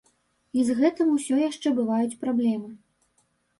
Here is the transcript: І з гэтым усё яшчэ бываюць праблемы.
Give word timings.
І 0.59 0.63
з 0.69 0.77
гэтым 0.79 1.11
усё 1.17 1.35
яшчэ 1.41 1.75
бываюць 1.81 2.19
праблемы. 2.25 2.69